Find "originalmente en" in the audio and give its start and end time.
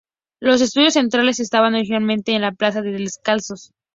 1.75-2.41